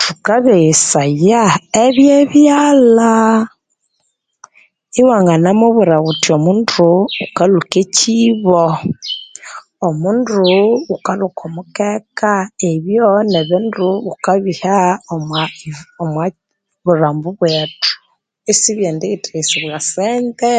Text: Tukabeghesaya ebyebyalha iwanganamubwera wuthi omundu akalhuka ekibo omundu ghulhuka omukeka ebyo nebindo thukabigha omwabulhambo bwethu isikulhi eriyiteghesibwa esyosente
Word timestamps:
Tukabeghesaya 0.00 1.42
ebyebyalha 1.84 3.14
iwanganamubwera 5.00 5.96
wuthi 6.04 6.28
omundu 6.38 6.88
akalhuka 7.24 7.76
ekibo 7.86 8.60
omundu 9.86 10.30
ghulhuka 10.46 11.10
omukeka 11.46 12.32
ebyo 12.70 13.08
nebindo 13.30 13.88
thukabigha 14.04 14.76
omwabulhambo 16.02 17.28
bwethu 17.38 17.90
isikulhi 18.52 18.86
eriyiteghesibwa 18.90 19.70
esyosente 19.74 20.52